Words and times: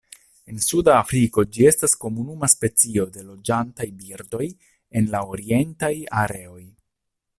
En 0.51 0.61
suda 0.67 0.93
Afriko 1.01 1.43
ĝi 1.57 1.67
estas 1.71 1.93
komuna 2.05 2.49
specio 2.53 3.05
de 3.17 3.27
loĝantaj 3.27 3.87
birdoj 4.01 4.43
en 5.01 5.11
la 5.13 5.23
orientaj 5.37 5.93
areoj. 6.25 6.63